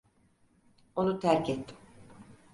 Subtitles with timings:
[0.95, 1.77] Onu terk ettim.